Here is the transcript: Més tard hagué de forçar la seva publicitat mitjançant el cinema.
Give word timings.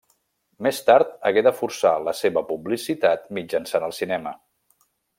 Més 0.67 0.79
tard 0.87 1.11
hagué 1.29 1.43
de 1.49 1.53
forçar 1.59 1.93
la 2.07 2.15
seva 2.21 2.43
publicitat 2.49 3.31
mitjançant 3.41 3.87
el 3.91 3.95
cinema. 4.03 4.39